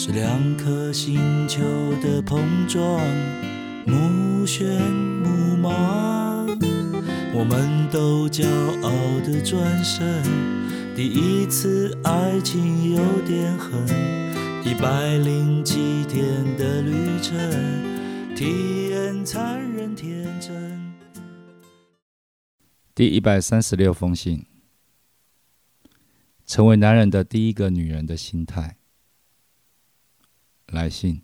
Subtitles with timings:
[0.00, 1.18] 是两颗星
[1.48, 1.60] 球
[2.00, 3.04] 的碰撞，
[3.84, 4.78] 目眩
[5.24, 6.46] 目盲。
[7.34, 8.46] 我们都骄
[8.80, 8.92] 傲
[9.26, 10.22] 的转身，
[10.94, 13.72] 第一次爱情有点狠，
[14.64, 17.36] 一百零七天的旅程，
[18.36, 20.94] 体验残忍天真。
[22.94, 24.46] 第一百三十六封信，
[26.46, 28.77] 成为男人的第一个女人的心态。
[30.68, 31.22] 来信，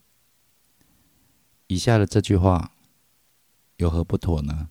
[1.67, 2.73] 以下的这句话
[3.77, 4.71] 有何不妥呢？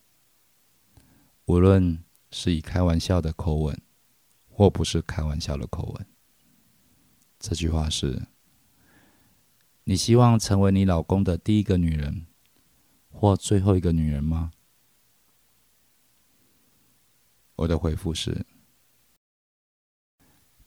[1.45, 3.79] 无论是以开玩笑的口吻，
[4.49, 6.07] 或不是开玩笑的口吻，
[7.39, 8.23] 这句话是：
[9.83, 12.25] 你希望成为你老公的第一个女人，
[13.11, 14.51] 或最后一个女人吗？
[17.57, 18.45] 我的回复是：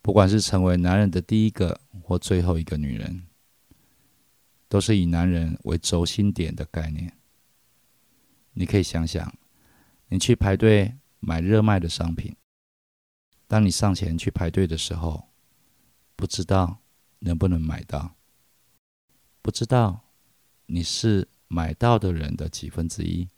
[0.01, 3.27] 不管是成为男人的第一个或最后一个女人，
[4.77, 7.11] 都是以男人为轴心点的概念。
[8.53, 9.35] 你可以想想，
[10.09, 12.37] 你去排队买热卖的商品，
[13.47, 15.31] 当你上前去排队的时候，
[16.15, 16.83] 不知道
[17.21, 18.17] 能不能买到，
[19.41, 20.05] 不知道
[20.67, 23.31] 你是买到的人的几分之一，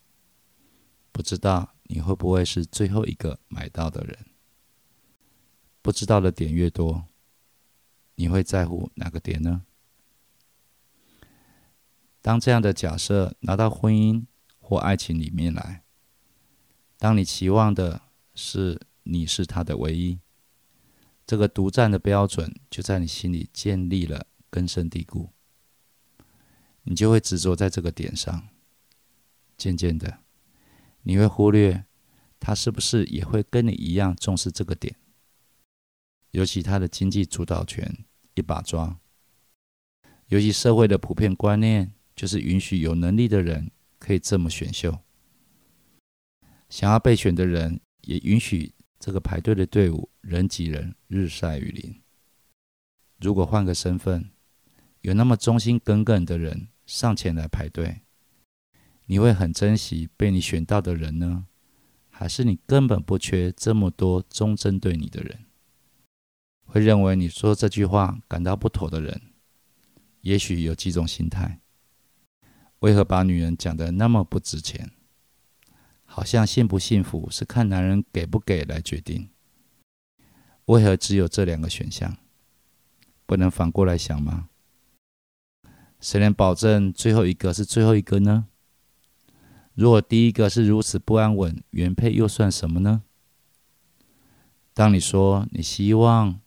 [1.13, 1.73] 不知道。
[1.83, 4.25] 你会不会是最后一个买到的人？
[5.81, 7.07] 不知道的点越多，
[8.15, 9.63] 你会在乎哪个点呢？
[12.21, 14.25] 当这样的假设拿到婚姻
[14.59, 15.83] 或爱情里面来，
[16.97, 18.01] 当你期望的
[18.35, 20.19] 是你是他的唯一，
[21.25, 25.29] 这个独占的标准就在你心里建立了根深蒂固，
[26.83, 28.49] 你就会执着在这个点上，
[29.57, 30.19] 渐渐的。
[31.03, 31.85] 你会忽略
[32.39, 34.95] 他是不是也会跟你一样重视这个点，
[36.31, 38.05] 尤其他的经济主导权
[38.35, 38.99] 一把抓，
[40.27, 44.99] 尤其社会的普遍观念就是允许有能力的人可以这么选秀，
[46.67, 52.01] 想要被选的人也允许这个排队的队伍人挤人，日晒雨淋。
[53.21, 54.31] 如果换个身份，
[54.99, 58.01] 有那么忠心耿耿的人上前来排队。
[59.05, 61.47] 你会很珍惜被你选到的人呢，
[62.09, 65.45] 还是你根本不缺这么多忠贞对你的人？
[66.65, 69.21] 会认为你说这句话感到不妥的人，
[70.19, 71.61] 也许有几种心态：
[72.79, 74.91] 为何把女人讲得那么不值钱？
[76.05, 79.29] 好像幸不幸福是看男人给不给来决定？
[80.65, 82.17] 为何只有这两个选项？
[83.25, 84.49] 不能反过来想吗？
[85.99, 88.47] 谁能保证最后一个是最后一个呢？
[89.73, 93.03] 如果第一个是如此不安稳，原配又算什么呢？
[94.73, 96.39] 当你说你希望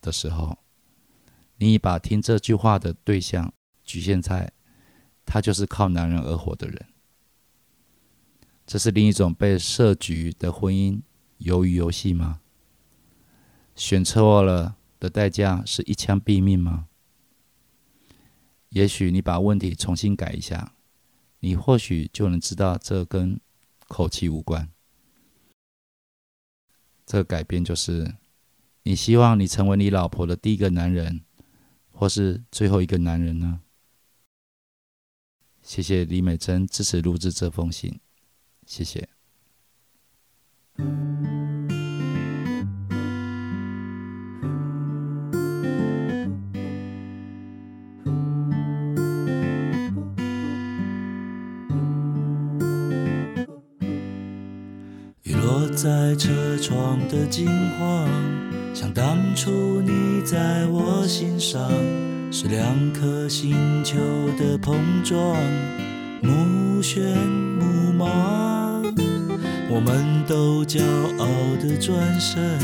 [0.00, 0.58] 的时候，
[1.56, 3.52] 你已把听这句话的对象
[3.82, 4.52] 局限在
[5.24, 6.86] 他就是靠男人而活的人。
[8.66, 11.00] 这是另一种被设局的婚姻
[11.40, 12.40] 鱿鱼游戏吗？
[13.76, 16.88] 选错了的代价是一枪毙命吗？
[18.70, 20.74] 也许你把问题重新改一下。
[21.40, 23.38] 你或许就能知道，这跟
[23.86, 24.70] 口气无关。
[27.04, 28.14] 这个改变就是，
[28.84, 31.20] 你希望你成为你老婆的第一个男人，
[31.92, 33.60] 或是最后一个男人呢？
[35.64, 37.98] 谢谢李美珍支持录制这封信，
[38.66, 39.08] 谢谢。
[55.22, 58.06] 雨落在车窗的金黄，
[58.74, 61.68] 像当初你在我心上，
[62.36, 63.54] 是两颗星
[63.84, 63.94] 球
[64.36, 65.36] 的碰撞，
[66.20, 66.98] 目眩
[67.60, 68.82] 目盲。
[69.70, 70.80] 我们都骄
[71.16, 71.28] 傲
[71.62, 72.58] 的转身，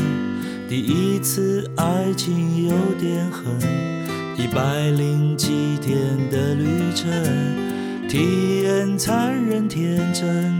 [0.67, 3.45] 第一次爱情有点狠，
[4.35, 5.95] 一百零七天
[6.29, 7.09] 的旅程，
[8.09, 10.53] 体验残忍天真。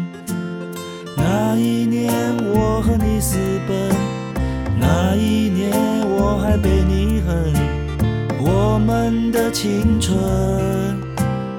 [1.17, 2.13] 那一年
[2.55, 3.35] 我和你私
[3.67, 3.91] 奔，
[4.79, 5.69] 那一年
[6.07, 7.53] 我还被你恨，
[8.81, 10.17] 我们的青春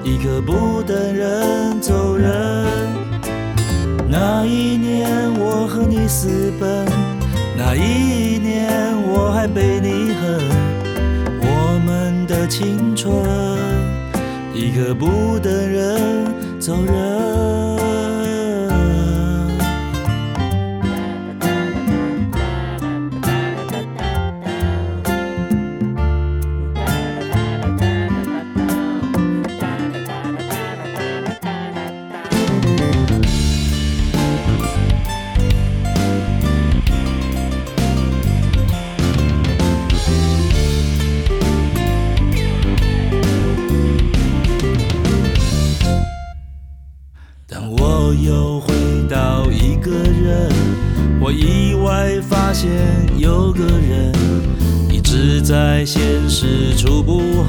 [0.03, 2.29] 一一个不等人走人。
[4.09, 5.09] 那一年
[5.39, 6.85] 我和你私奔，
[7.57, 10.39] 那一年我还被你恨。
[11.41, 13.13] 我们的青春，
[14.53, 16.25] 一个不等人
[16.59, 18.12] 走人。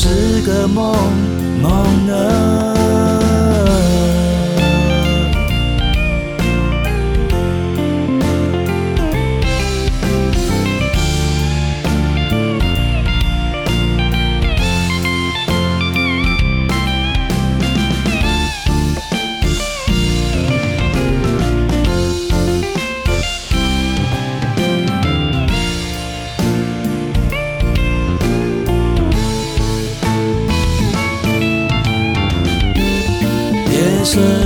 [0.00, 0.94] 是个梦
[1.60, 2.77] 梦呢。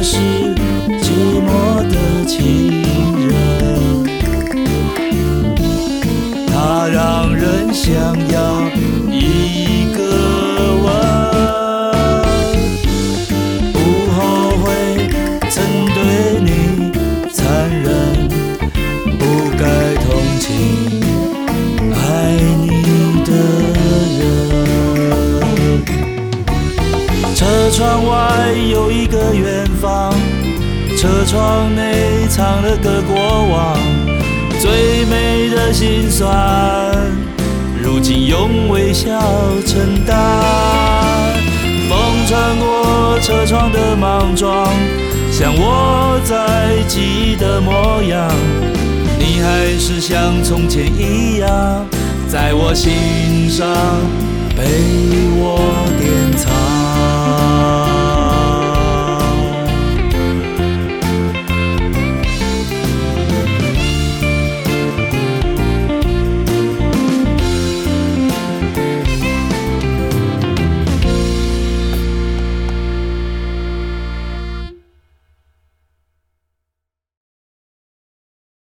[0.03, 0.42] 是
[31.03, 33.17] 车窗内藏了个过
[33.49, 33.77] 往，
[34.61, 36.31] 最美的心酸，
[37.83, 39.21] 如今用微笑
[39.67, 40.17] 承担。
[41.89, 44.69] 风穿过车窗的莽撞，
[45.33, 48.31] 像我在记忆的模样，
[49.19, 51.85] 你还是像从前一样，
[52.29, 53.67] 在我心上
[54.57, 54.63] 被
[55.35, 55.59] 我
[55.99, 57.22] 典藏。